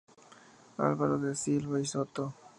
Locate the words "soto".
1.85-2.33